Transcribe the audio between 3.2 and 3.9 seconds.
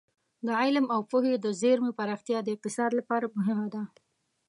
مهمه ده.